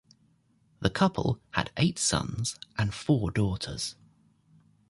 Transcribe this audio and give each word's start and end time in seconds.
The 0.79 0.89
couple 0.89 1.39
had 1.51 1.69
eight 1.77 1.99
sons 1.99 2.55
and 2.75 2.91
four 2.91 3.29
daughters. 3.29 3.95